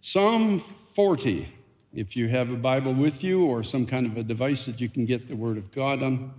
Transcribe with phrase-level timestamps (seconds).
[0.00, 0.62] Psalm
[0.94, 1.52] 40,
[1.92, 4.88] if you have a Bible with you or some kind of a device that you
[4.88, 6.32] can get the Word of God on.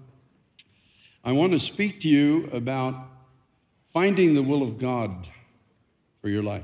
[1.26, 2.96] I want to speak to you about
[3.92, 5.28] finding the will of God
[6.22, 6.64] for your life.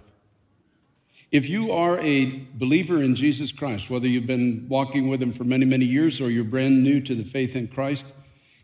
[1.31, 5.43] If you are a believer in Jesus Christ, whether you've been walking with Him for
[5.43, 8.05] many, many years or you're brand new to the faith in Christ,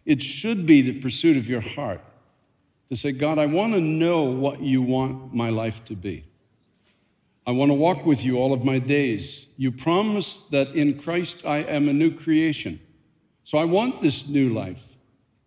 [0.05, 2.01] it should be the pursuit of your heart
[2.89, 6.30] to say, God, I want to know what you want my life to be.
[7.45, 9.47] I want to walk with you all of my days.
[9.57, 12.79] You promise that in Christ I am a new creation.
[13.43, 14.83] So I want this new life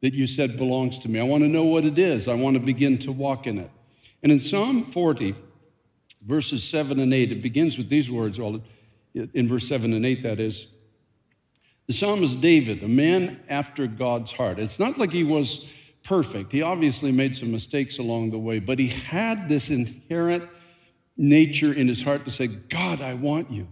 [0.02, 1.20] that you said belongs to me.
[1.20, 2.26] I want to know what it is.
[2.26, 3.70] I want to begin to walk in it.
[4.22, 5.34] And in Psalm 40,
[6.26, 8.60] verses 7 and 8, it begins with these words, well,
[9.14, 10.66] in verse 7 and 8, that is.
[11.86, 14.58] The psalmist David, a man after God's heart.
[14.58, 15.66] It's not like he was
[16.02, 16.50] perfect.
[16.52, 20.48] He obviously made some mistakes along the way, but he had this inherent
[21.16, 23.68] nature in his heart to say, God, I want you.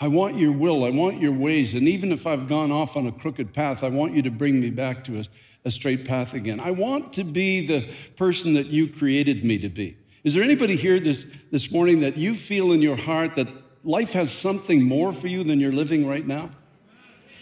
[0.00, 0.84] I want your will.
[0.84, 1.74] I want your ways.
[1.74, 4.60] And even if I've gone off on a crooked path, I want you to bring
[4.60, 5.24] me back to a,
[5.64, 6.60] a straight path again.
[6.60, 9.96] I want to be the person that you created me to be.
[10.24, 13.48] Is there anybody here this, this morning that you feel in your heart that
[13.84, 16.50] life has something more for you than you're living right now?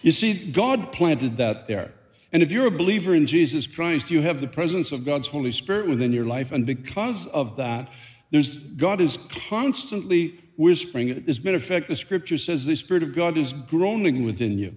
[0.03, 1.93] You see, God planted that there.
[2.33, 5.53] And if you're a believer in Jesus Christ, you have the presence of God's Holy
[5.53, 6.51] Spirit within your life.
[6.51, 7.89] And because of that,
[8.33, 11.25] there's, God is constantly whispering.
[11.29, 14.59] As a matter of fact, the scripture says the Spirit of God is groaning within
[14.59, 14.75] you.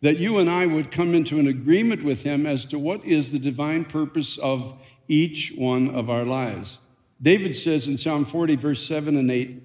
[0.00, 3.30] That you and I would come into an agreement with Him as to what is
[3.30, 6.78] the divine purpose of each one of our lives.
[7.20, 9.62] David says in Psalm 40, verse 7 and 8,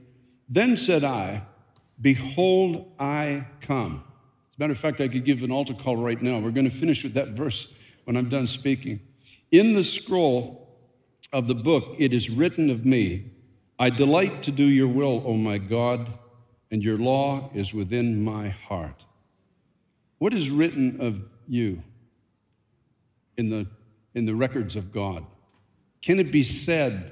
[0.50, 1.44] Then said I,
[2.02, 4.04] Behold, I come.
[4.52, 6.40] As a matter of fact, I could give an altar call right now.
[6.40, 7.70] We're going to finish with that verse
[8.04, 9.00] when I'm done speaking.
[9.54, 10.65] In the scroll,
[11.36, 13.25] of the book, it is written of me,
[13.78, 16.14] I delight to do your will, O my God,
[16.72, 19.03] and your law is within my heart.
[20.17, 21.83] What is written of you
[23.35, 23.68] in the,
[24.13, 25.25] in the records of God?
[26.01, 27.12] Can it be said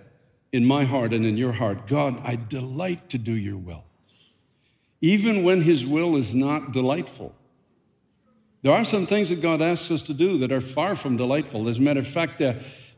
[0.54, 3.84] in my heart and in your heart, God, I delight to do your will?
[5.02, 7.36] Even when his will is not delightful.
[8.62, 11.68] There are some things that God asks us to do that are far from delightful.
[11.68, 12.54] As a matter of fact, uh,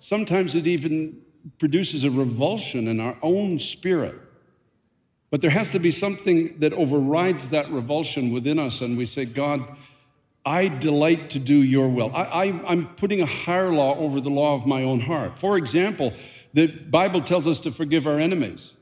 [0.06, 1.20] Sometimes it even
[1.58, 4.14] produces a revulsion in our own spirit.
[5.32, 9.26] But there has to be something that overrides that revulsion within us, and we say,
[9.26, 9.62] God,
[10.46, 12.16] I delight to do your will.
[12.16, 15.40] I, am putting a higher law over the law of my own heart.
[15.40, 16.14] For example,
[16.54, 18.74] the Bible tells us to forgive our enemies.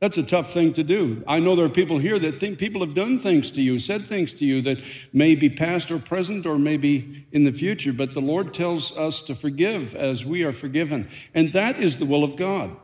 [0.00, 1.24] That's a tough thing to do.
[1.26, 4.06] I know there are people here that think people have done things to you, said
[4.06, 4.78] things to you that
[5.12, 9.20] may be past or present or maybe in the future, but the Lord tells us
[9.22, 11.10] to forgive as we are forgiven.
[11.34, 12.76] And that is the will of God.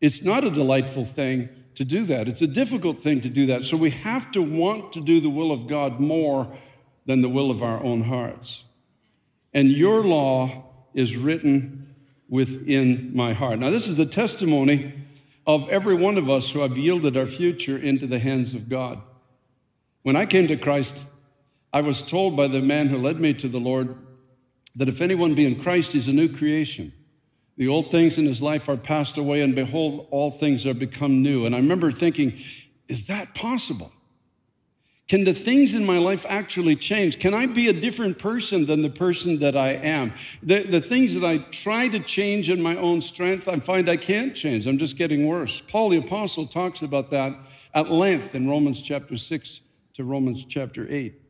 [0.00, 3.64] It's not a delightful thing to do that, it's a difficult thing to do that.
[3.64, 6.56] So we have to want to do the will of God more
[7.04, 8.62] than the will of our own hearts.
[9.52, 11.94] And your law is written
[12.28, 13.58] within my heart.
[13.58, 14.92] Now, this is the testimony
[15.46, 19.00] of every one of us who have yielded our future into the hands of God.
[20.02, 21.06] When I came to Christ,
[21.72, 23.96] I was told by the man who led me to the Lord
[24.76, 26.92] that if anyone be in Christ, he's a new creation.
[27.56, 31.22] The old things in his life are passed away, and behold, all things are become
[31.22, 31.46] new.
[31.46, 32.38] And I remember thinking,
[32.88, 33.92] is that possible?
[35.06, 37.18] Can the things in my life actually change?
[37.18, 40.14] Can I be a different person than the person that I am?
[40.42, 43.98] The, the things that I try to change in my own strength, I find I
[43.98, 44.66] can't change.
[44.66, 45.62] I'm just getting worse.
[45.68, 47.36] Paul the Apostle talks about that
[47.74, 49.60] at length in Romans chapter 6
[49.94, 51.20] to Romans chapter 8.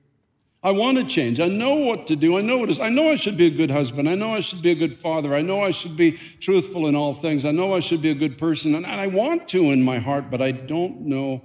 [0.62, 1.40] I want to change.
[1.40, 2.38] I know what to do.
[2.38, 2.78] I know what is.
[2.78, 4.08] I know I should be a good husband.
[4.08, 5.34] I know I should be a good father.
[5.34, 7.44] I know I should be truthful in all things.
[7.44, 8.74] I know I should be a good person.
[8.74, 11.42] And I want to in my heart, but I don't know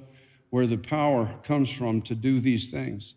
[0.50, 3.14] where the power comes from to do these things.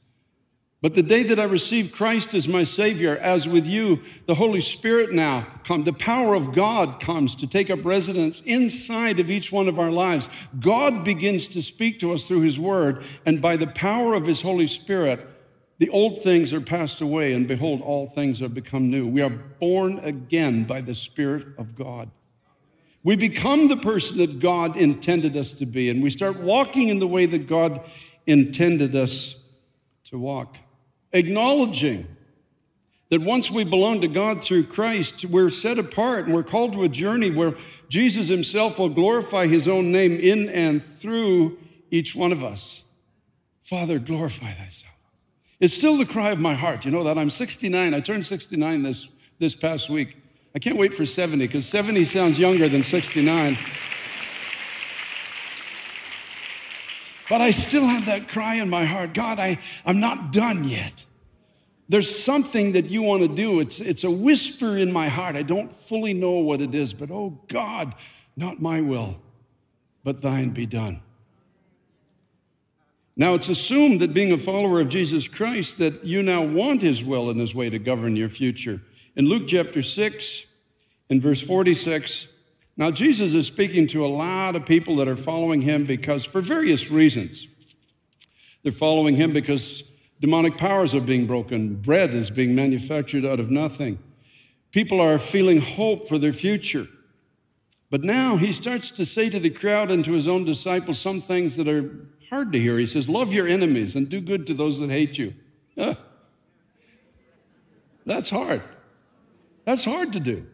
[0.83, 4.61] But the day that I received Christ as my Savior, as with you, the Holy
[4.61, 9.53] Spirit now come, the power of God comes to take up residence inside of each
[9.53, 10.29] one of our lives.
[10.59, 14.41] God begins to speak to us through His Word, and by the power of His
[14.41, 15.25] Holy Spirit,
[15.79, 19.07] the old things are passed away, and behold, all things are become new.
[19.07, 22.11] We are born again by the Spirit of God.
[23.05, 27.01] We become the person that God intended us to be, and we start walking in
[27.01, 27.81] the way that God
[28.27, 29.37] intended us
[30.05, 30.57] to walk.
[31.13, 32.07] Acknowledging
[33.11, 36.85] that once we belong to God through Christ, we're set apart and we're called to
[36.85, 37.55] a journey where
[37.89, 41.59] Jesus himself will glorify his own name in and through
[41.91, 42.85] each one of us.
[43.65, 44.95] Father, glorify thyself.
[45.61, 46.85] It's still the cry of my heart.
[46.85, 47.93] You know that I'm 69.
[47.93, 49.09] I turned 69 this,
[49.39, 50.17] this past week.
[50.55, 53.57] I can't wait for 70 because 70 sounds younger than 69.
[57.29, 61.05] But I still have that cry in my heart God, I, I'm not done yet.
[61.89, 63.61] There's something that you want to do.
[63.61, 65.37] It's, it's a whisper in my heart.
[65.37, 67.95] I don't fully know what it is, but oh God,
[68.37, 69.17] not my will,
[70.05, 71.01] but thine be done.
[73.15, 77.05] Now, it's assumed that being a follower of Jesus Christ, that you now want his
[77.05, 78.81] will and his way to govern your future.
[79.15, 80.47] In Luke chapter 6,
[81.11, 82.29] in verse 46,
[82.79, 86.41] now Jesus is speaking to a lot of people that are following him because, for
[86.41, 87.47] various reasons,
[88.63, 89.85] they're following him because
[90.21, 93.99] demonic powers are being broken, bread is being manufactured out of nothing.
[94.71, 96.89] People are feeling hope for their future.
[97.91, 101.21] But now he starts to say to the crowd and to his own disciples some
[101.21, 102.79] things that are hard to hear.
[102.79, 105.35] He says, Love your enemies and do good to those that hate you.
[108.07, 108.63] That's hard.
[109.65, 110.47] That's hard to do.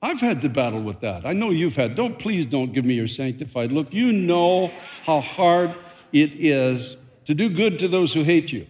[0.00, 1.24] I've had to battle with that.
[1.24, 1.94] I know you've had.
[1.94, 3.92] Don't please don't give me your sanctified look.
[3.92, 4.72] You know
[5.04, 5.76] how hard
[6.12, 6.96] it is
[7.26, 8.66] to do good to those who hate you.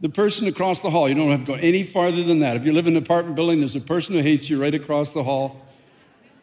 [0.00, 2.56] The person across the hall, you don't have to go any farther than that.
[2.56, 5.10] If you live in an apartment building, there's a person who hates you right across
[5.10, 5.66] the hall.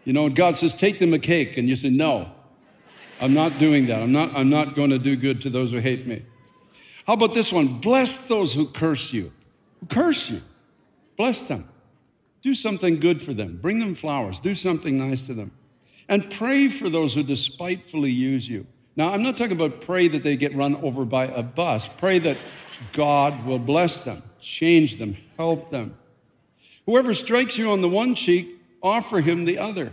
[0.05, 1.57] You know, and God says, take them a cake.
[1.57, 2.31] And you say, no,
[3.19, 4.03] I'm not doing that.
[4.03, 6.23] I'm not, I'm not going to do good to those who hate me.
[7.07, 7.79] How about this one?
[7.79, 9.31] Bless those who curse you.
[9.79, 10.41] Who curse you.
[11.17, 11.67] Bless them.
[12.47, 13.59] Do something good for them.
[13.61, 14.39] Bring them flowers.
[14.39, 15.51] Do something nice to them.
[16.07, 18.65] And pray for those who despitefully use you.
[18.95, 21.89] Now, I'm not talking about pray that they get run over by a bus.
[21.97, 22.37] Pray that
[22.93, 25.97] God will bless them, change them, help them.
[26.85, 29.91] Whoever strikes you on the one cheek, offer him the other.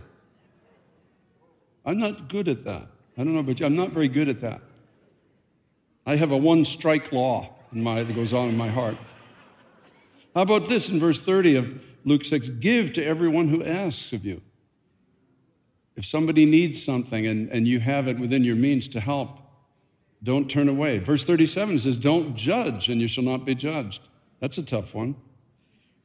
[1.84, 2.86] I'm not good at that.
[3.18, 4.60] I don't know about you, I'm not very good at that.
[6.06, 8.96] I have a one strike law in my, that goes on in my heart.
[10.36, 14.24] How about this in verse 30 of Luke 6 Give to everyone who asks of
[14.24, 14.42] you.
[15.96, 19.38] If somebody needs something and, and you have it within your means to help,
[20.22, 20.98] don't turn away.
[20.98, 24.00] Verse 37 says, Don't judge, and you shall not be judged.
[24.40, 25.16] That's a tough one.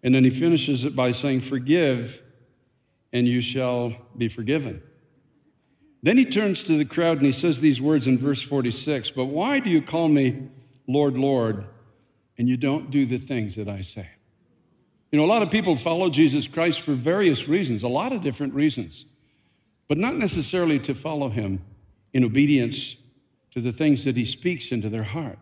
[0.04, 2.22] And then he finishes it by saying, Forgive,
[3.12, 4.82] and you shall be forgiven.
[6.02, 9.26] Then he turns to the crowd and he says these words in verse 46 But
[9.26, 10.50] why do you call me
[10.88, 11.66] Lord, Lord,
[12.38, 14.08] and you don't do the things that I say?
[15.12, 18.22] You know, a lot of people follow Jesus Christ for various reasons, a lot of
[18.22, 19.06] different reasons,
[19.88, 21.62] but not necessarily to follow him
[22.14, 22.96] in obedience
[23.52, 25.40] to the things that he speaks into their heart.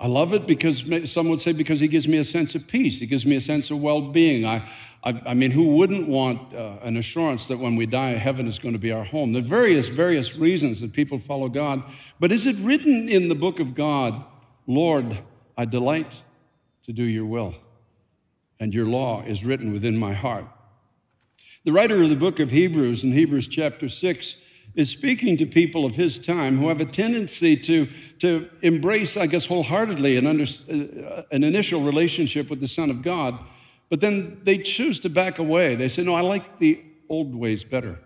[0.00, 2.98] I love it because some would say because he gives me a sense of peace,
[3.00, 4.46] he gives me a sense of well being.
[4.46, 4.68] I,
[5.04, 8.58] I, I mean, who wouldn't want uh, an assurance that when we die, heaven is
[8.58, 9.36] going to be our home?
[9.36, 11.82] Are various, various reasons that people follow God.
[12.18, 14.24] But is it written in the book of God,
[14.66, 15.18] Lord,
[15.56, 16.22] I delight
[16.84, 17.54] to do your will,
[18.60, 20.44] and your law is written within my heart?
[21.64, 24.36] The writer of the book of Hebrews, in Hebrews chapter 6,
[24.76, 27.88] is speaking to people of his time who have a tendency to,
[28.20, 33.02] to embrace, I guess, wholeheartedly an, under, uh, an initial relationship with the Son of
[33.02, 33.40] God
[33.90, 35.74] but then they choose to back away.
[35.74, 37.98] They say, No, I like the old ways better.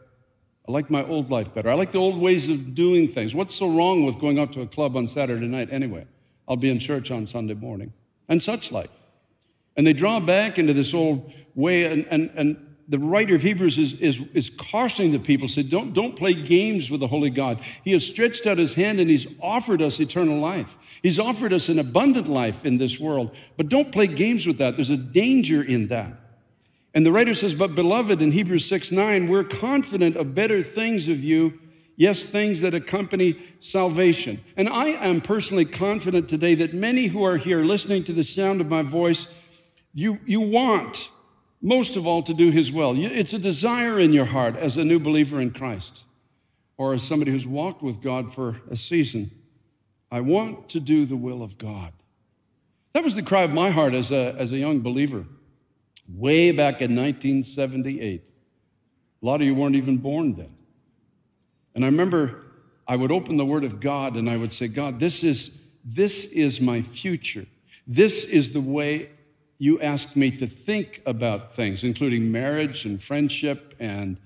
[0.66, 1.70] I like my old life better.
[1.70, 3.34] I like the old ways of doing things.
[3.34, 6.06] What's so wrong with going out to a club on Saturday night anyway?
[6.48, 7.92] I'll be in church on Sunday morning,
[8.28, 8.90] and such like.
[9.76, 13.78] And they draw back into this old way, and, and, and the writer of Hebrews
[13.78, 17.60] is, is, is cautioning the people, say, don't, don't play games with the Holy God.
[17.82, 20.76] He has stretched out his hand and he's offered us eternal life.
[21.02, 24.76] He's offered us an abundant life in this world, but don't play games with that.
[24.76, 26.20] There's a danger in that.
[26.94, 31.08] And the writer says, But beloved, in Hebrews 6 9, we're confident of better things
[31.08, 31.58] of you,
[31.96, 34.40] yes, things that accompany salvation.
[34.56, 38.60] And I am personally confident today that many who are here listening to the sound
[38.60, 39.26] of my voice,
[39.94, 41.10] you, you want
[41.62, 42.94] most of all to do his will.
[42.96, 46.04] It's a desire in your heart as a new believer in Christ
[46.76, 49.30] or as somebody who's walked with God for a season.
[50.10, 51.92] I want to do the will of God.
[52.92, 55.24] That was the cry of my heart as a, as a young believer,
[56.08, 58.22] way back in 1978.
[59.22, 60.54] A lot of you weren't even born then.
[61.74, 62.42] And I remember
[62.86, 65.50] I would open the Word of God and I would say, God, this is,
[65.84, 67.46] this is my future.
[67.86, 69.10] This is the way
[69.58, 74.16] you ask me to think about things, including marriage and friendship and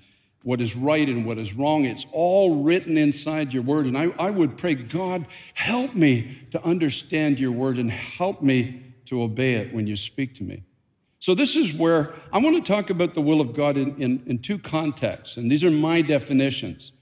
[0.43, 1.85] what is right and what is wrong.
[1.85, 3.87] It's all written inside your word.
[3.87, 8.83] And I, I would pray, God, help me to understand your word and help me
[9.07, 10.63] to obey it when you speak to me.
[11.21, 14.23] So, this is where I want to talk about the will of God in, in,
[14.27, 16.93] in two contexts, and these are my definitions.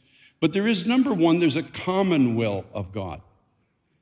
[0.41, 3.21] But there is, number one, there's a common will of God.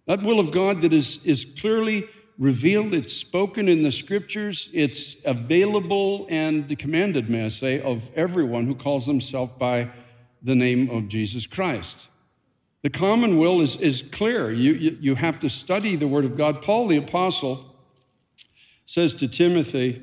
[0.06, 2.06] That will of God that is, is clearly
[2.38, 8.66] revealed, it's spoken in the scriptures, it's available and commanded, may I say, of everyone
[8.66, 9.90] who calls himself by
[10.42, 12.08] the name of Jesus Christ.
[12.82, 14.52] The common will is, is clear.
[14.52, 16.60] You, you, you have to study the Word of God.
[16.60, 17.64] Paul the Apostle
[18.84, 20.02] says to Timothy,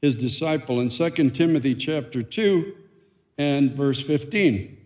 [0.00, 2.74] his disciple, in 2 Timothy chapter 2
[3.38, 4.76] and verse 15.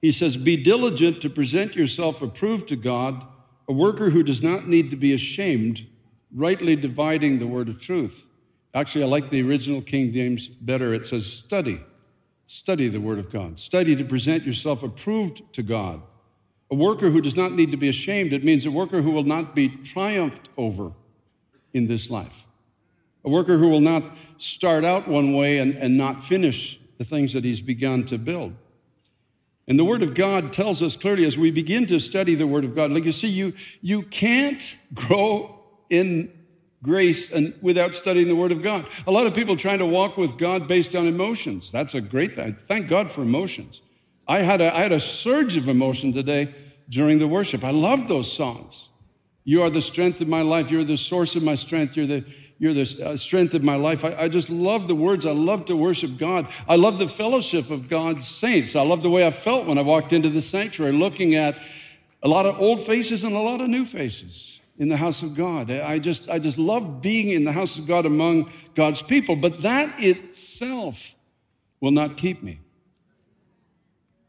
[0.00, 3.24] He says, Be diligent to present yourself approved to God,
[3.68, 5.86] a worker who does not need to be ashamed,
[6.34, 8.26] rightly dividing the word of truth.
[8.74, 10.92] Actually, I like the original King James better.
[10.92, 11.80] It says, Study.
[12.46, 13.58] Study the word of God.
[13.58, 16.02] Study to present yourself approved to God.
[16.70, 18.32] A worker who does not need to be ashamed.
[18.32, 20.92] It means a worker who will not be triumphed over
[21.72, 22.46] in this life.
[23.24, 27.32] A worker who will not start out one way and, and not finish the things
[27.32, 28.54] that he's begun to build.
[29.66, 32.64] And the Word of God tells us clearly as we begin to study the Word
[32.64, 36.30] of God, like you see, you, you can't grow in
[36.82, 38.86] grace and without studying the Word of God.
[39.06, 41.70] A lot of people trying to walk with God based on emotions.
[41.72, 42.56] That's a great thing.
[42.68, 43.80] Thank God for emotions.
[44.28, 46.54] I had a, I had a surge of emotion today
[46.88, 47.64] during the worship.
[47.64, 48.88] I love those songs.
[49.44, 50.70] You are the strength of my life.
[50.70, 51.96] You're the source of my strength.
[51.96, 52.24] You're the
[52.58, 54.04] you're the uh, strength of my life.
[54.04, 55.26] I, I, just love the words.
[55.26, 56.46] I love to worship God.
[56.68, 58.76] I love the fellowship of God's saints.
[58.76, 61.58] I love the way I felt when I walked into the sanctuary, looking at
[62.22, 65.34] a lot of old faces and a lot of new faces in the house of
[65.34, 65.70] God.
[65.70, 69.36] I just, I just love being in the house of God among God's people.
[69.36, 71.14] But that itself
[71.80, 72.60] will not keep me.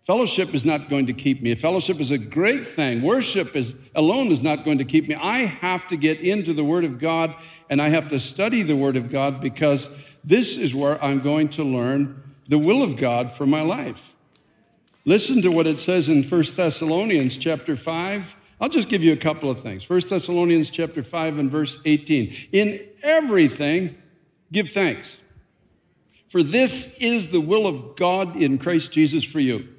[0.05, 1.55] Fellowship is not going to keep me.
[1.55, 3.01] Fellowship is a great thing.
[3.01, 5.15] Worship is alone is not going to keep me.
[5.15, 7.33] I have to get into the Word of God
[7.71, 9.89] and I have to study the Word of God because
[10.23, 14.15] this is where I'm going to learn the will of God for my life.
[15.05, 18.35] Listen to what it says in 1 Thessalonians chapter 5.
[18.61, 19.89] I'll just give you a couple of things.
[19.89, 22.35] 1 Thessalonians chapter 5 and verse 18.
[22.51, 23.95] In everything,
[24.51, 25.17] give thanks.
[26.29, 29.69] For this is the will of God in Christ Jesus for you.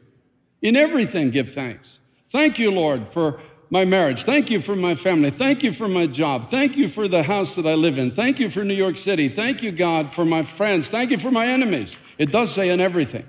[0.62, 1.98] In everything, give thanks.
[2.30, 4.22] Thank you, Lord, for my marriage.
[4.22, 5.30] Thank you for my family.
[5.30, 6.50] Thank you for my job.
[6.50, 8.10] Thank you for the house that I live in.
[8.10, 9.28] Thank you for New York City.
[9.28, 10.88] Thank you, God, for my friends.
[10.88, 11.96] Thank you for my enemies.
[12.18, 13.28] It does say in everything.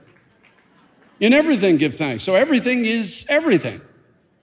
[1.20, 2.24] In everything, give thanks.
[2.24, 3.82] So everything is everything.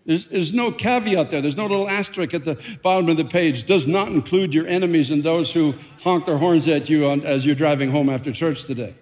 [0.06, 1.40] There's, there's no caveat there.
[1.40, 3.64] There's no little asterisk at the bottom of the page.
[3.64, 7.46] Does not include your enemies and those who honk their horns at you on, as
[7.46, 8.94] you're driving home after church today.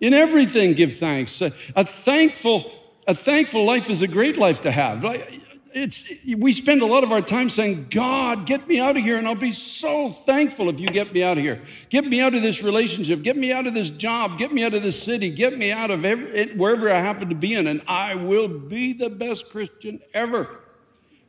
[0.00, 1.40] In everything, give thanks.
[1.40, 2.70] A, a thankful
[3.06, 5.04] a thankful life is a great life to have.
[5.72, 9.18] It's, we spend a lot of our time saying, God, get me out of here,
[9.18, 11.62] and I'll be so thankful if you get me out of here.
[11.90, 13.22] Get me out of this relationship.
[13.22, 14.38] Get me out of this job.
[14.38, 15.30] Get me out of this city.
[15.30, 18.94] Get me out of every, wherever I happen to be in, and I will be
[18.94, 20.60] the best Christian ever.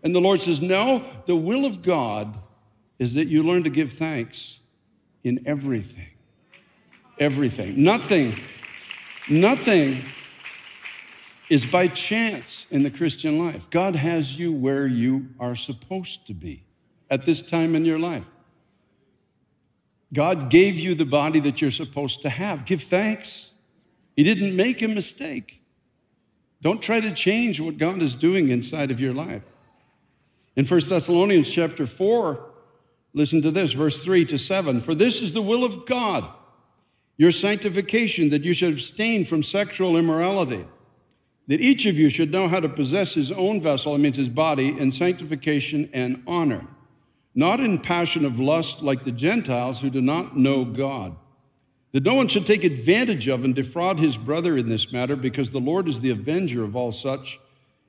[0.01, 2.39] And the Lord says, No, the will of God
[2.99, 4.59] is that you learn to give thanks
[5.23, 6.07] in everything.
[7.19, 7.83] Everything.
[7.83, 8.39] Nothing,
[9.27, 10.03] nothing
[11.49, 13.69] is by chance in the Christian life.
[13.69, 16.63] God has you where you are supposed to be
[17.09, 18.25] at this time in your life.
[20.13, 22.65] God gave you the body that you're supposed to have.
[22.65, 23.51] Give thanks.
[24.15, 25.61] He didn't make a mistake.
[26.61, 29.43] Don't try to change what God is doing inside of your life.
[30.55, 32.45] In 1 Thessalonians chapter 4,
[33.13, 34.81] listen to this, verse 3 to 7.
[34.81, 36.27] For this is the will of God,
[37.15, 40.65] your sanctification, that you should abstain from sexual immorality
[41.47, 44.29] that each of you should know how to possess his own vessel, it means his
[44.29, 46.67] body, in sanctification and honor,
[47.33, 51.15] not in passion of lust like the Gentiles who do not know God.
[51.93, 55.51] That no one should take advantage of and defraud his brother in this matter, because
[55.51, 57.39] the Lord is the avenger of all such,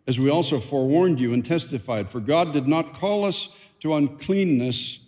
[0.06, 2.10] as we also forewarned you and testified.
[2.10, 3.48] For God did not call us
[3.80, 5.00] to uncleanness,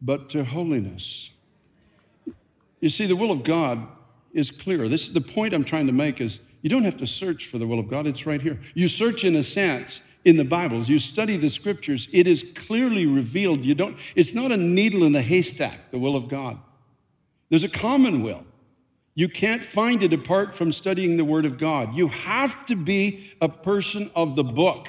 [0.00, 1.30] but to holiness.
[2.80, 3.86] You see, the will of God
[4.32, 4.88] is clear.
[4.88, 7.58] This is the point I'm trying to make is you don't have to search for
[7.58, 8.58] the will of God, it's right here.
[8.74, 13.06] You search in a sense in the Bibles, you study the scriptures, it is clearly
[13.06, 13.64] revealed.
[13.64, 16.58] You don't, it's not a needle in the haystack, the will of God.
[17.48, 18.44] There's a common will.
[19.14, 21.94] You can't find it apart from studying the Word of God.
[21.94, 24.88] You have to be a person of the book.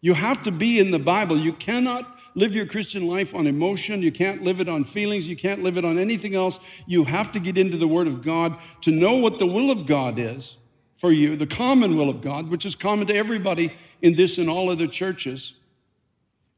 [0.00, 1.38] You have to be in the Bible.
[1.38, 4.02] You cannot live your Christian life on emotion.
[4.02, 5.28] You can't live it on feelings.
[5.28, 6.58] You can't live it on anything else.
[6.86, 9.86] You have to get into the Word of God to know what the will of
[9.86, 10.56] God is
[11.02, 14.48] for you, the common will of God, which is common to everybody in this and
[14.48, 15.54] all other churches.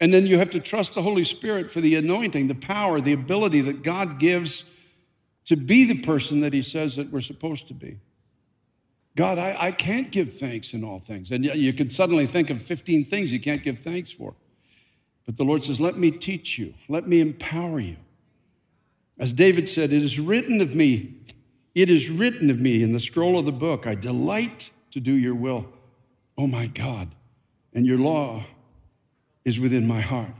[0.00, 3.14] And then you have to trust the Holy Spirit for the anointing, the power, the
[3.14, 4.64] ability that God gives
[5.46, 8.00] to be the person that He says that we're supposed to be.
[9.16, 11.30] God, I, I can't give thanks in all things.
[11.30, 14.34] And you can suddenly think of 15 things you can't give thanks for.
[15.24, 17.96] But the Lord says, Let me teach you, let me empower you.
[19.18, 21.14] As David said, It is written of me
[21.74, 25.12] it is written of me in the scroll of the book, I delight to do
[25.12, 25.66] your will.
[26.38, 27.14] Oh my God,
[27.72, 28.44] and your law
[29.44, 30.34] is within my heart.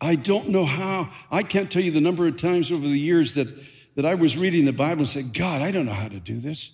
[0.00, 1.10] I don't know how.
[1.30, 3.48] I can't tell you the number of times over the years that,
[3.96, 6.38] that I was reading the Bible and said, God, I don't know how to do
[6.38, 6.70] this.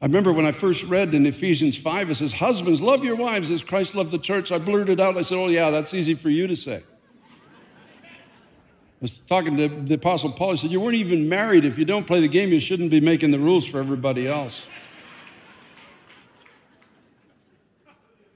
[0.00, 3.50] I remember when I first read in Ephesians 5, it says, Husbands, love your wives
[3.50, 4.50] as Christ loved the church.
[4.50, 6.82] I blurted out, I said, Oh, yeah, that's easy for you to say.
[9.00, 10.52] I was talking to the Apostle Paul.
[10.52, 11.64] He said, You weren't even married.
[11.64, 14.62] If you don't play the game, you shouldn't be making the rules for everybody else.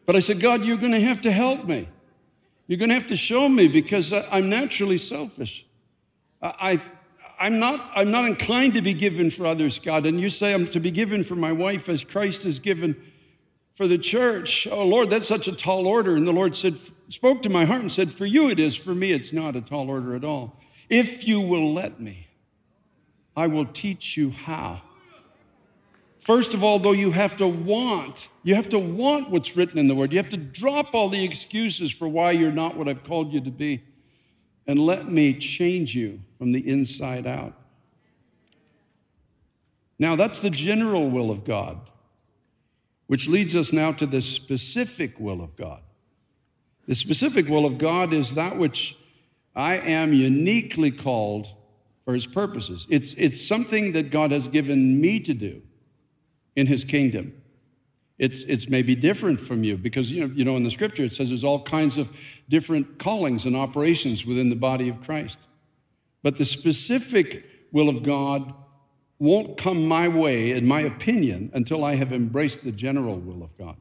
[0.07, 1.89] But I said, God, you're going to have to help me.
[2.67, 5.67] You're going to have to show me because I'm naturally selfish.
[6.41, 6.81] I,
[7.39, 10.07] I'm, not, I'm not inclined to be given for others, God.
[10.07, 12.97] And you say I'm to be given for my wife as Christ is given
[13.75, 14.67] for the church.
[14.71, 16.17] Oh, Lord, that's such a tall order.
[16.17, 18.95] And the Lord said, spoke to my heart and said, For you it is, for
[18.95, 20.61] me it's not a tall order at all.
[20.89, 22.29] If you will let me,
[23.37, 24.83] I will teach you how.
[26.21, 28.29] First of all, though, you have to want.
[28.43, 30.11] You have to want what's written in the Word.
[30.11, 33.43] You have to drop all the excuses for why you're not what I've called you
[33.43, 33.85] to be.
[34.67, 37.53] And let me change you from the inside out.
[39.99, 41.91] Now, that's the general will of God,
[43.07, 45.83] which leads us now to the specific will of God.
[46.87, 48.97] The specific will of God is that which
[49.55, 51.49] I am uniquely called
[52.05, 52.87] for his purposes.
[52.91, 55.63] It's, it's something that God has given me to do
[56.57, 57.33] in his kingdom.
[58.19, 61.15] It's, it's maybe different from you because, you know, you know, in the scripture it
[61.15, 62.09] says there's all kinds of
[62.49, 65.39] different callings and operations within the body of Christ.
[66.23, 68.55] But the specific will of God
[69.19, 73.57] won't come my way, in my opinion, until I have embraced the general will of
[73.57, 73.77] God,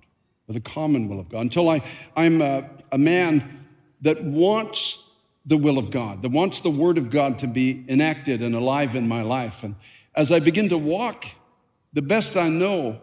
[0.47, 1.83] or the common will of God, until I,
[2.15, 3.65] I'm a, a man
[4.01, 5.09] that wants
[5.45, 8.95] the will of God, that wants the word of God to be enacted and alive
[8.95, 9.63] in my life.
[9.63, 9.75] And
[10.15, 11.25] as I begin to walk
[11.93, 12.99] the best I know,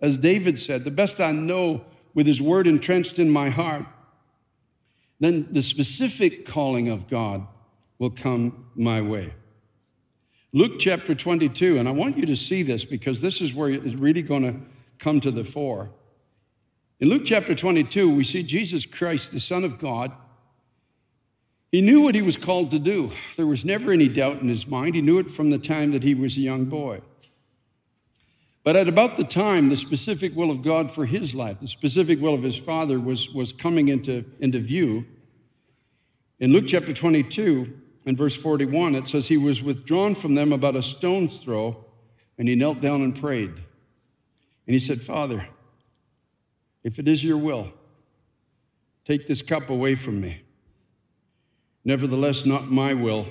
[0.00, 1.84] as David said, the best I know
[2.14, 3.86] with his word entrenched in my heart,
[5.20, 7.46] then the specific calling of God
[7.98, 9.32] will come my way.
[10.52, 13.94] Luke chapter 22, and I want you to see this because this is where it's
[13.94, 14.54] really going to
[14.98, 15.90] come to the fore.
[17.00, 20.12] In Luke chapter 22, we see Jesus Christ, the Son of God.
[21.72, 23.10] He knew what he was called to do.
[23.36, 24.94] There was never any doubt in his mind.
[24.94, 27.00] He knew it from the time that he was a young boy.
[28.62, 32.20] But at about the time, the specific will of God for his life, the specific
[32.20, 35.04] will of his father, was, was coming into, into view.
[36.38, 37.76] In Luke chapter 22
[38.06, 41.84] and verse 41, it says, He was withdrawn from them about a stone's throw,
[42.38, 43.50] and he knelt down and prayed.
[43.50, 45.48] And he said, Father,
[46.84, 47.72] if it is your will,
[49.04, 50.42] take this cup away from me.
[51.84, 53.26] Nevertheless, not my will,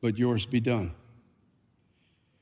[0.00, 0.92] but yours be done.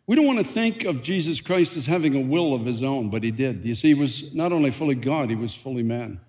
[0.06, 3.10] We don't want to think of Jesus Christ as having a will of his own,
[3.10, 3.64] but he did.
[3.64, 6.20] You see, he was not only fully God, he was fully man.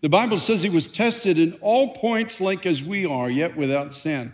[0.00, 3.94] The Bible says he was tested in all points like as we are, yet without
[3.94, 4.32] sin.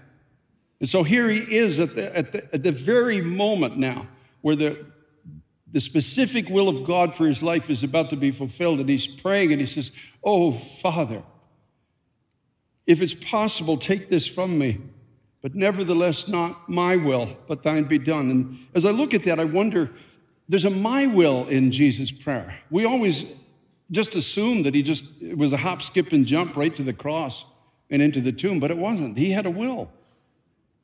[0.79, 4.07] And so here he is at the, at the, at the very moment now
[4.43, 4.87] where the,
[5.75, 8.79] the specific will of God for his life is about to be fulfilled.
[8.79, 9.91] And he's praying and he says,
[10.23, 11.25] Oh, Father,
[12.87, 14.81] if it's possible, take this from me.
[15.43, 18.31] But nevertheless, not my will, but thine be done.
[18.31, 19.91] And as I look at that, I wonder
[20.49, 22.61] there's a my will in Jesus' prayer.
[22.71, 23.25] We always
[23.91, 26.93] just assume that he just it was a hop, skip, and jump right to the
[26.93, 27.45] cross
[27.91, 29.19] and into the tomb, but it wasn't.
[29.19, 29.91] He had a will.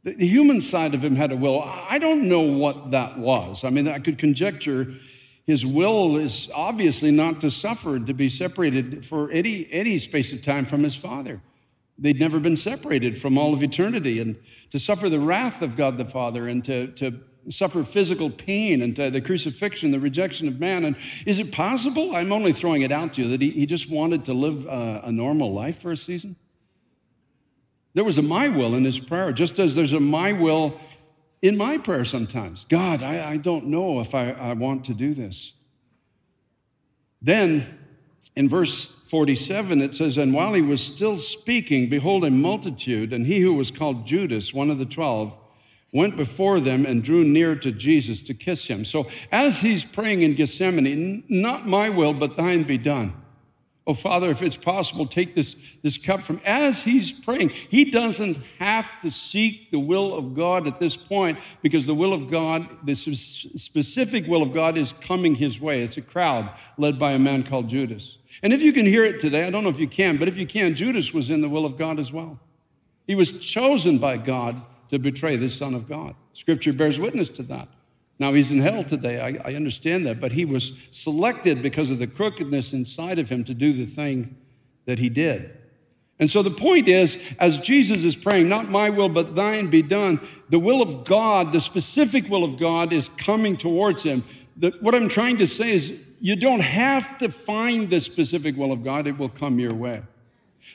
[0.04, 1.60] The, the human side of him had a will.
[1.62, 3.64] I don't know what that was.
[3.64, 4.94] I mean, I could conjecture
[5.46, 10.42] his will is obviously not to suffer, to be separated for any, any space of
[10.42, 11.40] time from his father.
[11.98, 14.20] They'd never been separated from all of eternity.
[14.20, 14.36] And
[14.70, 18.94] to suffer the wrath of God the Father and to, to suffer physical pain and
[18.94, 20.84] the crucifixion, the rejection of man.
[20.84, 22.14] And is it possible?
[22.14, 25.02] I'm only throwing it out to you that he, he just wanted to live a,
[25.06, 26.36] a normal life for a season.
[27.94, 30.81] There was a my will in his prayer, just as there's a my will
[31.42, 32.66] in my prayer sometimes.
[32.68, 35.53] God, I, I don't know if I, I want to do this.
[37.22, 37.79] Then
[38.37, 43.26] in verse 47, it says, And while he was still speaking, behold, a multitude, and
[43.26, 45.35] he who was called Judas, one of the twelve,
[45.92, 48.85] went before them and drew near to Jesus to kiss him.
[48.85, 53.14] So as he's praying in Gethsemane, not my will, but thine be done.
[53.90, 56.40] Oh, Father, if it's possible, take this, this cup from.
[56.44, 61.40] As he's praying, he doesn't have to seek the will of God at this point
[61.61, 65.83] because the will of God, the specific will of God, is coming his way.
[65.83, 68.18] It's a crowd led by a man called Judas.
[68.44, 70.37] And if you can hear it today, I don't know if you can, but if
[70.37, 72.38] you can, Judas was in the will of God as well.
[73.09, 76.14] He was chosen by God to betray the Son of God.
[76.33, 77.66] Scripture bears witness to that.
[78.20, 79.18] Now he's in hell today.
[79.18, 80.20] I, I, understand that.
[80.20, 84.37] But he was selected because of the crookedness inside of him to do the thing
[84.85, 85.56] that he did.
[86.18, 89.80] And so the point is, as Jesus is praying, not my will, but thine be
[89.80, 94.22] done, the will of God, the specific will of God, is coming towards him.
[94.54, 98.70] The, what I'm trying to say is, you don't have to find the specific will
[98.70, 100.02] of God, it will come your way.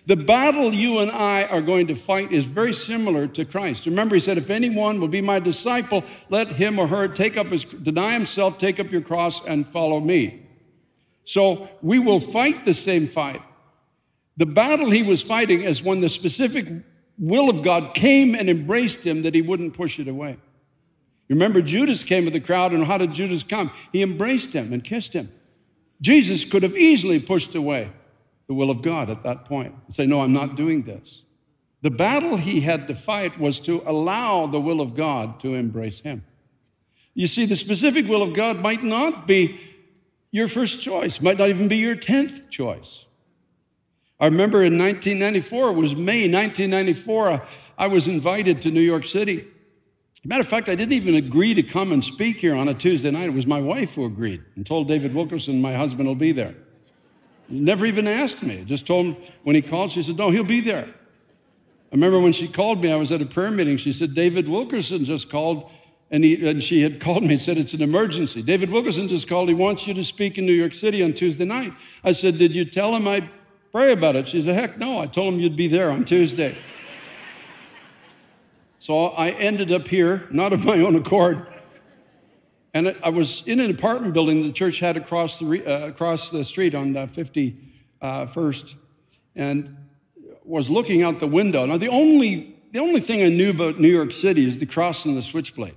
[0.06, 3.86] The battle you and I are going to fight is very similar to Christ.
[3.86, 7.48] Remember, he said, If anyone will be my disciple, let him or her take up
[7.48, 10.46] his, deny himself, take up your cross, and follow me.
[11.24, 13.42] So we will fight the same fight.
[14.38, 16.68] The battle he was fighting is when the specific
[17.18, 20.38] will of God came and embraced him that he wouldn't push it away.
[21.28, 23.72] You remember Judas came with the crowd, and how did Judas come?
[23.92, 25.32] He embraced him and kissed him.
[26.02, 27.90] Jesus could have easily pushed away
[28.48, 31.24] the will of God at that point and say, No, I'm not doing this.
[31.82, 36.00] The battle he had to fight was to allow the will of God to embrace
[36.00, 36.26] him.
[37.14, 39.60] You see, the specific will of God might not be
[40.32, 43.06] your first choice, might not even be your 10th choice.
[44.20, 47.46] I remember in 1994, it was May 1994, uh,
[47.78, 49.48] I was invited to New York City.
[50.24, 53.12] Matter of fact, I didn't even agree to come and speak here on a Tuesday
[53.12, 53.28] night.
[53.28, 56.56] It was my wife who agreed and told David Wilkerson my husband will be there.
[57.48, 58.64] Never even asked me.
[58.66, 60.88] Just told him when he called, she said, No, he'll be there.
[60.88, 63.78] I remember when she called me, I was at a prayer meeting.
[63.78, 65.70] She said, David Wilkerson just called,
[66.10, 68.42] and, he, and she had called me and said, It's an emergency.
[68.42, 69.48] David Wilkerson just called.
[69.48, 71.74] He wants you to speak in New York City on Tuesday night.
[72.04, 73.30] I said, Did you tell him I'd
[73.72, 74.28] pray about it?
[74.28, 75.00] She said, Heck no.
[75.00, 76.58] I told him you'd be there on Tuesday.
[78.80, 81.48] so I ended up here, not of my own accord.
[82.76, 86.44] And I was in an apartment building the church had across the, uh, across the
[86.44, 87.56] street on 51st
[88.02, 88.78] uh,
[89.34, 89.78] and
[90.44, 91.66] was looking out the window.
[91.66, 95.06] Now, the only, the only thing I knew about New York City is the cross
[95.06, 95.76] and the switchblade.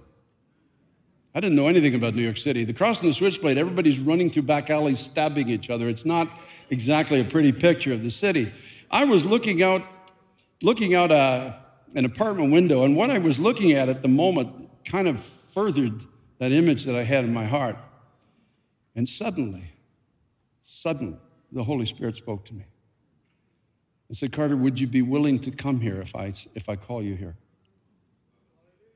[1.37, 2.65] I didn't know anything about New York City.
[2.65, 5.89] The cross and the switchblade, everybody's running through back alleys, stabbing each other.
[5.89, 6.29] It's not
[6.69, 8.53] exactly a pretty picture of the city.
[8.91, 9.85] I was looking out,
[10.63, 11.55] looking out a, uh,
[11.95, 15.23] an apartment window, and what I was looking at at the moment kind of
[15.55, 16.03] furthered
[16.39, 17.77] that image that I had in my heart.
[18.95, 19.73] And suddenly,
[20.65, 21.19] suddenly,
[21.53, 22.65] the Holy Spirit spoke to me.
[24.11, 27.03] I said, Carter, would you be willing to come here if I, if I call
[27.03, 27.37] you here?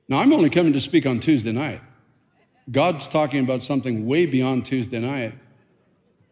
[0.08, 1.80] Now, I'm only coming to speak on Tuesday night.
[2.70, 5.34] God's talking about something way beyond Tuesday night.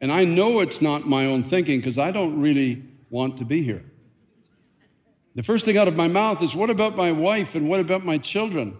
[0.00, 3.62] And I know it's not my own thinking because I don't really want to be
[3.62, 3.84] here.
[5.34, 8.04] The first thing out of my mouth is, What about my wife and what about
[8.04, 8.76] my children?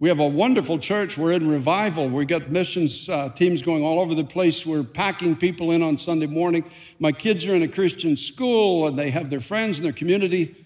[0.00, 1.18] We have a wonderful church.
[1.18, 2.08] We're in revival.
[2.08, 4.64] We've got missions uh, teams going all over the place.
[4.64, 6.64] We're packing people in on Sunday morning.
[6.98, 10.56] My kids are in a Christian school and they have their friends and their community.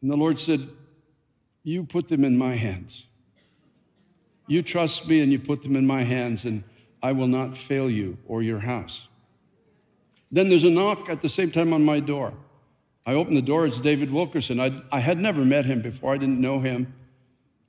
[0.00, 0.68] And the Lord said,
[1.64, 3.04] You put them in my hands.
[4.46, 6.62] You trust me and you put them in my hands, and
[7.02, 9.08] I will not fail you or your house.
[10.30, 12.32] Then there's a knock at the same time on my door.
[13.04, 14.60] I open the door, it's David Wilkerson.
[14.60, 16.94] I, I had never met him before, I didn't know him.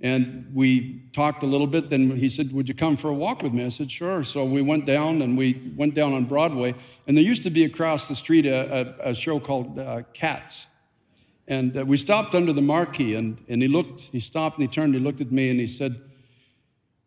[0.01, 1.91] And we talked a little bit.
[1.91, 3.63] Then he said, Would you come for a walk with me?
[3.65, 4.23] I said, Sure.
[4.23, 6.73] So we went down and we went down on Broadway.
[7.05, 10.65] And there used to be across the street a, a, a show called uh, Cats.
[11.47, 14.73] And uh, we stopped under the marquee and, and he looked, he stopped and he
[14.73, 16.01] turned, he looked at me and he said,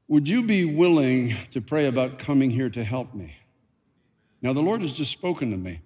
[0.06, 3.36] Would you be willing to pray about coming here to help me?
[4.40, 5.80] Now, the Lord has just spoken to me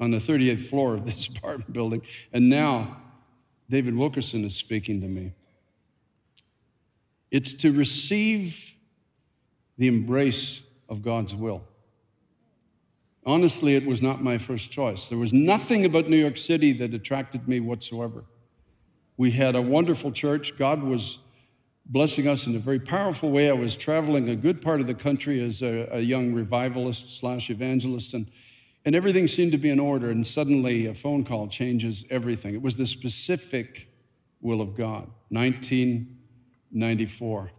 [0.00, 2.02] on the 38th floor of this apartment building.
[2.32, 3.00] And now
[3.70, 5.32] David Wilkerson is speaking to me.
[7.34, 8.76] It's to receive
[9.76, 11.64] the embrace of God's will.
[13.26, 15.08] Honestly, it was not my first choice.
[15.08, 18.24] There was nothing about New York City that attracted me whatsoever.
[19.16, 20.56] We had a wonderful church.
[20.56, 21.18] God was
[21.84, 23.50] blessing us in a very powerful way.
[23.50, 27.50] I was traveling a good part of the country as a, a young revivalist slash
[27.50, 28.30] evangelist, and,
[28.84, 30.08] and everything seemed to be in order.
[30.08, 32.54] And suddenly, a phone call changes everything.
[32.54, 33.88] It was the specific
[34.40, 35.10] will of God.
[35.30, 36.20] 19
[36.74, 37.50] 94.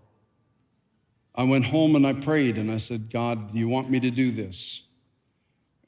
[1.34, 4.12] I went home and I prayed and I said, God, do you want me to
[4.12, 4.82] do this?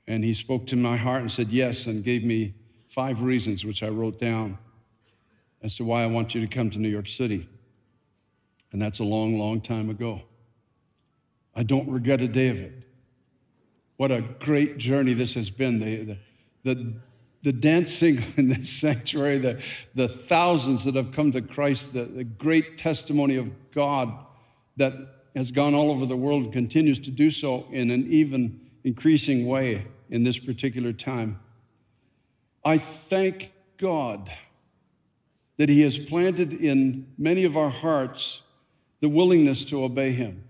[0.07, 2.55] And he spoke to my heart and said, Yes, and gave me
[2.89, 4.57] five reasons, which I wrote down,
[5.61, 7.47] as to why I want you to come to New York City.
[8.71, 10.21] And that's a long, long time ago.
[11.55, 12.73] I don't regret a day of it.
[13.97, 15.79] What a great journey this has been.
[15.79, 16.17] The, the,
[16.73, 16.93] the
[17.43, 19.61] the dancing in the sanctuary, the,
[19.95, 24.13] the thousands that have come to Christ, the, the great testimony of God
[24.77, 24.93] that
[25.35, 29.47] has gone all over the world and continues to do so in an even increasing
[29.47, 31.39] way in this particular time.
[32.63, 34.31] I thank God
[35.57, 38.41] that He has planted in many of our hearts
[38.99, 40.43] the willingness to obey Him.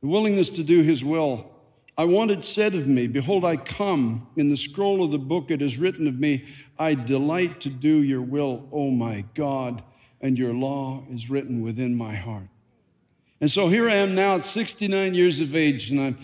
[0.00, 1.50] the willingness to do his will.
[1.98, 4.28] I want it said of me, Behold, I come.
[4.36, 6.44] In the scroll of the book it is written of me,
[6.78, 9.82] I delight to do your will, O my God,
[10.20, 12.46] and your law is written within my heart.
[13.40, 16.18] And so here I am now at 69 years of age, and I'm,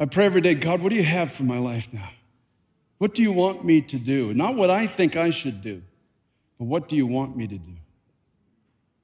[0.00, 2.10] I pray every day, God, what do you have for my life now?
[2.98, 4.34] What do you want me to do?
[4.34, 5.82] Not what I think I should do,
[6.58, 7.74] but what do you want me to do?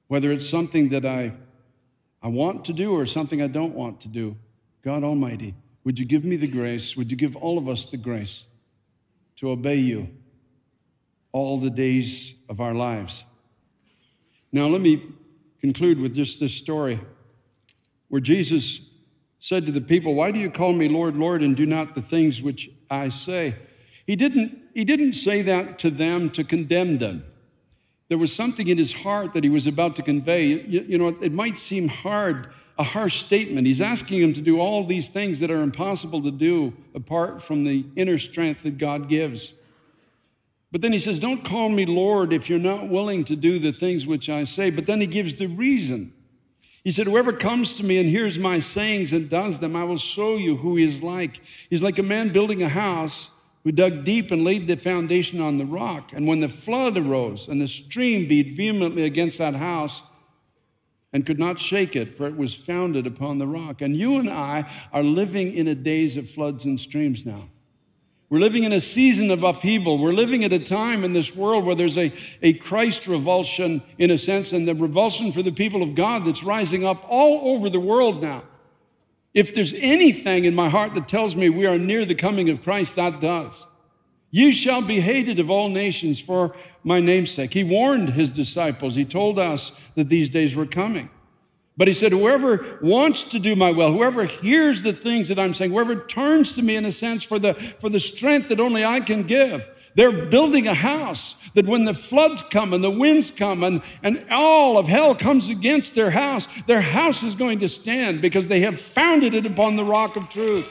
[0.09, 1.31] Whether it's something that I,
[2.21, 4.35] I want to do or something I don't want to do,
[4.83, 6.95] God Almighty, would you give me the grace?
[6.95, 8.43] Would you give all of us the grace
[9.37, 10.07] to obey you
[11.31, 13.25] all the days of our lives?
[14.51, 15.03] Now, let me
[15.61, 16.99] conclude with just this story
[18.07, 18.81] where Jesus
[19.39, 22.01] said to the people, Why do you call me Lord, Lord, and do not the
[22.01, 23.55] things which I say?
[24.05, 27.25] He didn't, he didn't say that to them to condemn them.
[28.09, 30.45] There was something in his heart that he was about to convey.
[30.45, 33.67] You, you know, it might seem hard a harsh statement.
[33.67, 37.63] He's asking him to do all these things that are impossible to do apart from
[37.63, 39.53] the inner strength that God gives.
[40.71, 43.71] But then he says, Don't call me Lord if you're not willing to do the
[43.71, 44.71] things which I say.
[44.71, 46.13] But then he gives the reason.
[46.83, 49.99] He said, Whoever comes to me and hears my sayings and does them, I will
[49.99, 51.39] show you who he is like.
[51.69, 53.29] He's like a man building a house
[53.63, 56.11] who dug deep and laid the foundation on the rock.
[56.11, 60.01] And when the flood arose and the stream beat vehemently against that house,
[61.13, 63.81] and could not shake it, for it was founded upon the rock.
[63.81, 67.49] And you and I are living in a days of floods and streams now.
[68.29, 69.99] We're living in a season of upheaval.
[69.99, 74.09] We're living at a time in this world where there's a, a Christ revulsion, in
[74.09, 77.69] a sense, and the revulsion for the people of God that's rising up all over
[77.69, 78.41] the world now.
[79.35, 82.63] If there's anything in my heart that tells me we are near the coming of
[82.63, 83.53] Christ, that does.
[84.35, 87.53] You shall be hated of all nations for my namesake.
[87.53, 88.95] He warned his disciples.
[88.95, 91.11] He told us that these days were coming.
[91.77, 95.53] But he said, Whoever wants to do my will, whoever hears the things that I'm
[95.53, 98.83] saying, whoever turns to me in a sense for the, for the strength that only
[98.83, 103.29] I can give, they're building a house that when the floods come and the winds
[103.29, 107.69] come and, and all of hell comes against their house, their house is going to
[107.69, 110.67] stand because they have founded it upon the rock of truth.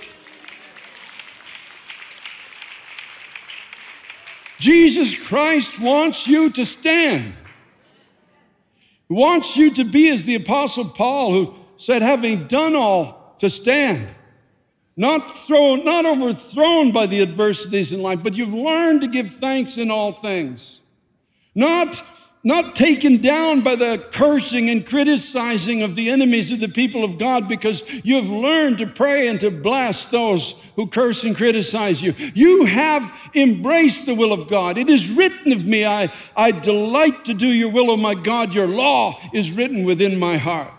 [4.62, 7.34] Jesus Christ wants you to stand.
[9.08, 13.50] He wants you to be as the Apostle Paul, who said, having done all, to
[13.50, 14.14] stand.
[14.96, 19.76] Not thrown, not overthrown by the adversities in life, but you've learned to give thanks
[19.76, 20.80] in all things.
[21.56, 22.00] Not
[22.44, 27.18] not taken down by the cursing and criticizing of the enemies of the people of
[27.18, 32.02] God because you have learned to pray and to bless those who curse and criticize
[32.02, 32.14] you.
[32.34, 34.76] You have embraced the will of God.
[34.76, 38.54] It is written of me, I, I delight to do your will, O my God.
[38.54, 40.72] Your law is written within my heart.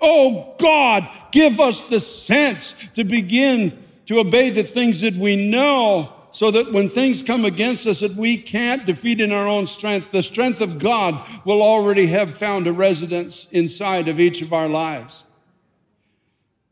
[0.00, 6.19] Oh God, give us the sense to begin to obey the things that we know
[6.32, 10.12] so that when things come against us that we can't defeat in our own strength,
[10.12, 14.68] the strength of God will already have found a residence inside of each of our
[14.68, 15.24] lives.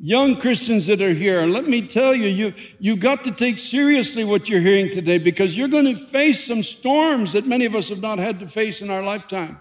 [0.01, 4.23] Young Christians that are here, let me tell you, you, you got to take seriously
[4.23, 7.89] what you're hearing today because you're going to face some storms that many of us
[7.89, 9.59] have not had to face in our lifetime.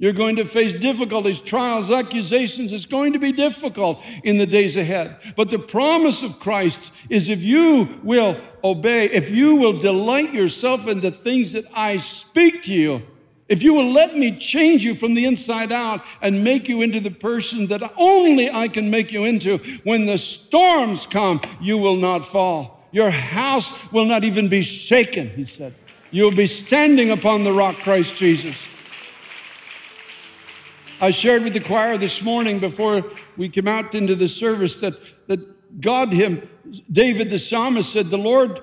[0.00, 2.72] You're going to face difficulties, trials, accusations.
[2.72, 5.16] It's going to be difficult in the days ahead.
[5.36, 10.86] But the promise of Christ is if you will obey, if you will delight yourself
[10.86, 13.02] in the things that I speak to you,
[13.48, 17.00] if you will let me change you from the inside out and make you into
[17.00, 21.96] the person that only I can make you into, when the storms come, you will
[21.96, 22.86] not fall.
[22.92, 25.74] Your house will not even be shaken, he said.
[26.10, 28.54] You'll be standing upon the rock, Christ Jesus.
[31.00, 33.04] I shared with the choir this morning before
[33.36, 34.94] we came out into the service that,
[35.28, 36.48] that God, Him,
[36.90, 38.60] David the psalmist said, The Lord,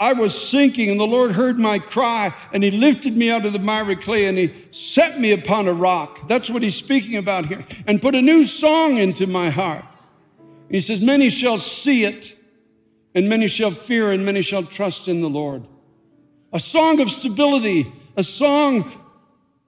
[0.00, 3.52] I was sinking, and the Lord heard my cry, and He lifted me out of
[3.52, 6.26] the miry clay, and He set me upon a rock.
[6.28, 9.84] That's what He's speaking about here, and put a new song into my heart.
[10.70, 12.38] He says, Many shall see it,
[13.14, 15.66] and many shall fear, and many shall trust in the Lord.
[16.54, 19.02] A song of stability, a song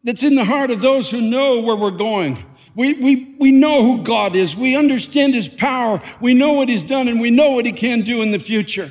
[0.08, 2.42] that's in the heart of those who know where we're going.
[2.74, 4.56] We, we, we know who God is.
[4.56, 6.00] We understand His power.
[6.18, 8.90] We know what He's done and we know what He can do in the future.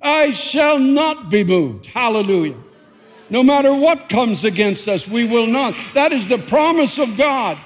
[0.00, 1.84] I shall not be moved.
[1.84, 2.56] Hallelujah.
[3.28, 5.74] No matter what comes against us, we will not.
[5.92, 7.58] That is the promise of God.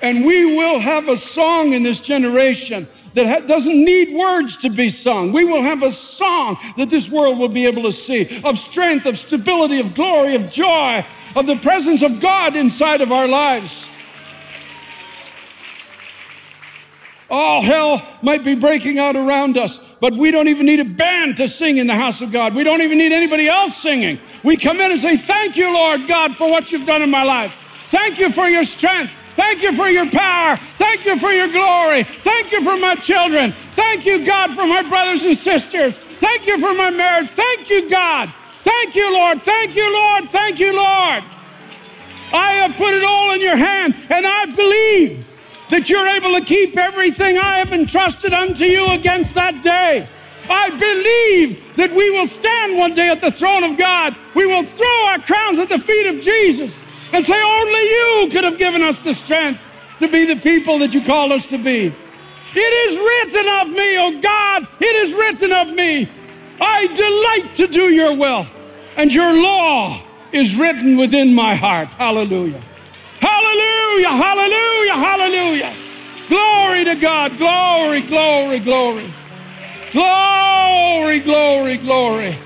[0.00, 4.90] And we will have a song in this generation that doesn't need words to be
[4.90, 5.32] sung.
[5.32, 9.06] We will have a song that this world will be able to see of strength,
[9.06, 13.86] of stability, of glory, of joy, of the presence of God inside of our lives.
[17.30, 21.36] All hell might be breaking out around us, but we don't even need a band
[21.36, 22.54] to sing in the house of God.
[22.54, 24.18] We don't even need anybody else singing.
[24.42, 27.24] We come in and say, Thank you, Lord God, for what you've done in my
[27.24, 27.54] life.
[27.90, 29.12] Thank you for your strength.
[29.36, 30.58] Thank you for your power.
[30.88, 32.02] Thank you for your glory.
[32.02, 33.52] Thank you for my children.
[33.74, 35.98] Thank you, God, for my brothers and sisters.
[36.18, 37.28] Thank you for my marriage.
[37.28, 38.32] Thank you, God.
[38.62, 39.44] Thank you, Lord.
[39.44, 40.30] Thank you, Lord.
[40.30, 41.22] Thank you, Lord.
[42.32, 45.26] I have put it all in your hand, and I believe
[45.68, 50.08] that you're able to keep everything I have entrusted unto you against that day.
[50.48, 54.16] I believe that we will stand one day at the throne of God.
[54.34, 56.78] We will throw our crowns at the feet of Jesus
[57.12, 59.60] and say, Only you could have given us the strength
[59.98, 61.92] to be the people that you called us to be.
[62.54, 66.08] It is written of me, oh God, it is written of me.
[66.60, 68.46] I delight to do your will,
[68.96, 71.88] and your law is written within my heart.
[71.88, 72.62] Hallelujah.
[73.20, 75.74] Hallelujah, hallelujah, hallelujah.
[76.28, 77.36] Glory to God.
[77.38, 79.12] Glory, glory, glory.
[79.92, 82.36] Glory, glory, glory.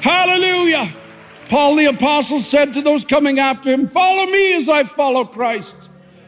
[0.00, 0.94] Hallelujah.
[1.48, 5.74] Paul the Apostle said to those coming after him, Follow me as I follow Christ.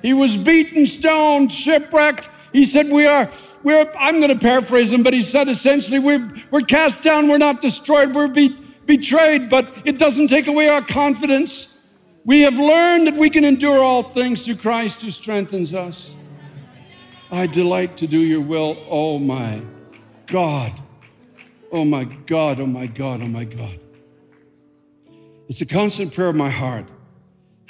[0.03, 2.29] He was beaten, stoned, shipwrecked.
[2.53, 3.31] He said, We are,
[3.63, 7.39] we're, I'm going to paraphrase him, but he said essentially, we're, we're cast down, we're
[7.39, 11.77] not destroyed, we're be, betrayed, but it doesn't take away our confidence.
[12.25, 16.11] We have learned that we can endure all things through Christ who strengthens us.
[17.31, 19.63] I delight to do your will, oh my
[20.27, 20.73] God.
[21.71, 23.79] Oh my God, oh my God, oh my God.
[25.49, 26.87] It's a constant prayer of my heart.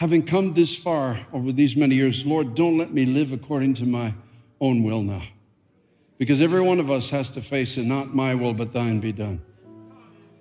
[0.00, 3.84] Having come this far over these many years, Lord, don't let me live according to
[3.84, 4.14] my
[4.58, 5.24] own will now.
[6.16, 9.12] Because every one of us has to face it, not my will, but thine be
[9.12, 9.42] done.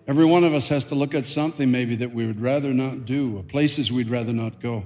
[0.07, 3.05] Every one of us has to look at something maybe that we would rather not
[3.05, 4.85] do, or places we'd rather not go.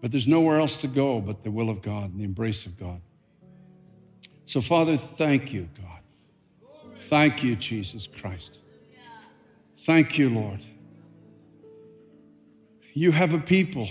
[0.00, 2.80] But there's nowhere else to go but the will of God and the embrace of
[2.80, 3.02] God.
[4.46, 6.00] So, Father, thank you, God.
[7.00, 8.62] Thank you, Jesus Christ.
[9.76, 10.60] Thank you, Lord.
[12.94, 13.88] You have a people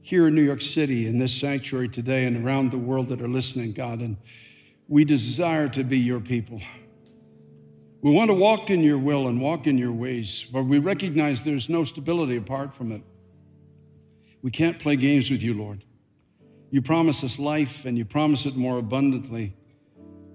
[0.00, 3.28] here in New York City, in this sanctuary today, and around the world that are
[3.28, 4.16] listening, God, and
[4.88, 6.60] we desire to be your people.
[8.02, 11.44] We want to walk in your will and walk in your ways, but we recognize
[11.44, 13.02] there's no stability apart from it.
[14.42, 15.84] We can't play games with you, Lord.
[16.70, 19.54] You promise us life and you promise it more abundantly,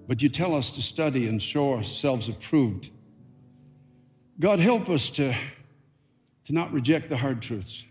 [0.07, 2.89] but you tell us to study and show ourselves approved.
[4.39, 5.35] God, help us to,
[6.53, 7.85] not reject the hard truths.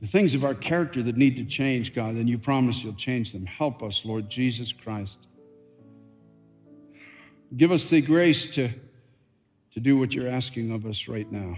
[0.00, 3.32] The things of our character that need to change, God, and you promise you'll change
[3.32, 3.46] them.
[3.46, 5.18] Help us, Lord Jesus Christ.
[7.56, 8.68] Give us the grace to,
[9.72, 11.56] to do what you're asking of us right now.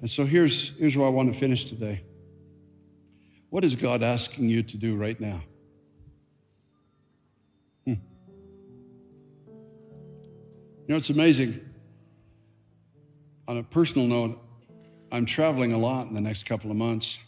[0.00, 2.02] And so here's, here's where I want to finish today.
[3.50, 5.42] What is God asking you to do right now?
[7.84, 7.94] Hmm.
[10.86, 11.67] You know, it's amazing.
[13.48, 14.38] On a personal note,
[15.10, 17.18] I'm traveling a lot in the next couple of months.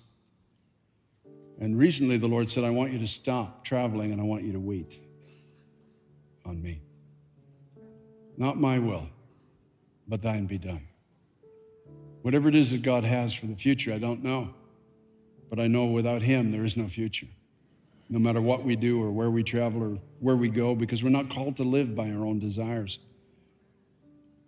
[1.59, 4.53] And recently the Lord said, I want you to stop traveling and I want you
[4.53, 4.99] to wait
[6.45, 6.83] on me.
[8.37, 9.09] Not my will,
[10.07, 10.83] but thine be done.
[12.21, 14.51] Whatever it is that God has for the future, I don't know.
[15.49, 17.29] But I know without Him, there is no future.
[18.11, 21.09] No matter what we do or where we travel or where we go, because we're
[21.09, 22.99] not called to live by our own desires,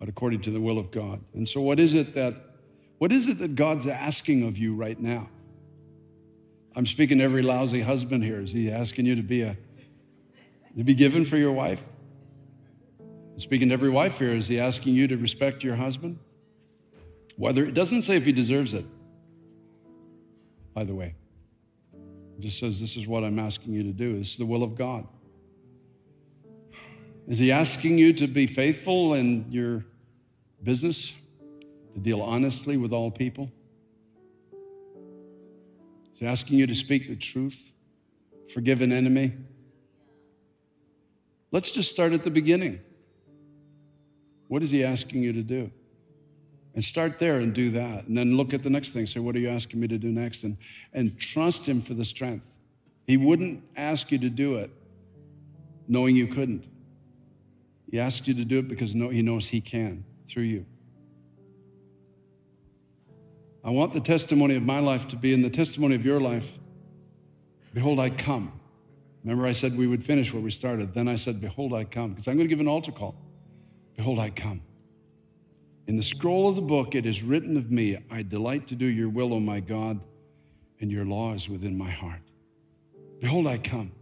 [0.03, 1.21] but according to the will of God.
[1.33, 2.35] And so, what is it that
[2.99, 5.29] what is it that God's asking of you right now?
[6.75, 8.41] I'm speaking to every lousy husband here.
[8.41, 9.57] Is he asking you to be a
[10.77, 11.81] to be given for your wife?
[13.37, 16.19] Speaking to every wife here, is he asking you to respect your husband?
[17.37, 18.87] Whether it doesn't say if he deserves it,
[20.75, 21.15] by the way.
[21.95, 24.19] It just says, This is what I'm asking you to do.
[24.19, 25.07] This is the will of God.
[27.29, 29.85] Is he asking you to be faithful in your
[30.63, 31.13] business,
[31.95, 33.51] to deal honestly with all people?
[36.23, 37.59] He asking you to speak the truth,
[38.55, 39.33] forgive an enemy?
[41.51, 42.79] Let's just start at the beginning.
[44.47, 45.73] What is he asking you to do?
[46.77, 48.07] And start there and do that.
[48.07, 49.05] And then look at the next thing.
[49.05, 50.45] Say, what are you asking me to do next?
[50.45, 50.59] And,
[50.93, 52.47] and trust him for the strength.
[53.05, 54.71] He wouldn't ask you to do it
[55.89, 56.65] knowing you couldn't.
[57.91, 60.65] He asks you to do it because no, he knows he can through you.
[63.65, 66.59] I want the testimony of my life to be in the testimony of your life.
[67.75, 68.53] Behold, I come.
[69.23, 70.95] Remember, I said we would finish where we started.
[70.95, 73.15] Then I said, Behold, I come, because I'm going to give an altar call.
[73.97, 74.63] Behold, I come.
[75.87, 78.87] In the scroll of the book, it is written of me, I delight to do
[78.87, 80.01] your will, O my God.
[80.81, 82.23] and your law is within my heart.
[83.21, 83.93] Behold, I come.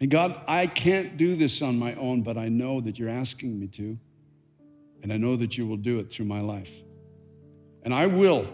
[0.00, 3.60] And God, I can't do this on my own, but I know that you're asking
[3.60, 3.96] me to.
[5.02, 6.72] And I know that you will do it through my life.
[7.82, 8.48] And I will.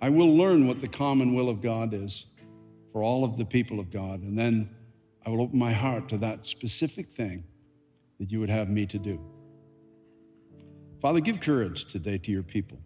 [0.00, 2.26] I will learn what the common will of God is
[2.92, 4.22] for all of the people of God.
[4.22, 4.68] And then
[5.24, 7.44] I will open my heart to that specific thing
[8.18, 9.20] that you would have me to do.
[11.00, 12.78] Father, give courage today to your people.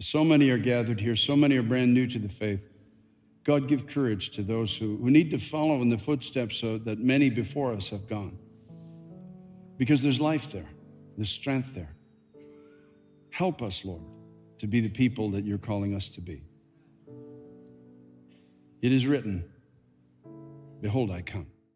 [0.00, 2.60] So many are gathered here, so many are brand new to the faith.
[3.44, 6.98] God, give courage to those who, who need to follow in the footsteps so that
[6.98, 8.38] many before us have gone.
[9.78, 10.68] Because there's life there,
[11.18, 11.96] there's strength there.
[13.30, 14.04] Help us, Lord,
[14.60, 16.44] to be the people that you're calling us to be.
[18.82, 19.44] It is written,
[20.80, 21.48] Behold, I come.